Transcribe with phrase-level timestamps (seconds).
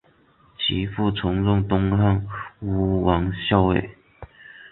[0.57, 2.25] 其父曾任东汉
[2.61, 3.91] 乌丸校尉。